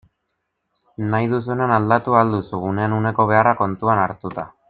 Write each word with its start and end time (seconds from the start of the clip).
Nahi 1.11 1.27
duzunean 1.33 1.75
aldatu 1.75 2.17
ahal 2.21 2.33
duzu, 2.37 2.63
unean 2.71 2.97
uneko 3.01 3.29
beharrak 3.35 3.61
kontuan 3.65 4.03
hartuta. 4.07 4.49